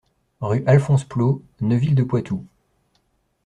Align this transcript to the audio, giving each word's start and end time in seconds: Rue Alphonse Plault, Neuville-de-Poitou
Rue 0.39 0.63
Alphonse 0.65 1.03
Plault, 1.03 1.43
Neuville-de-Poitou 1.59 2.43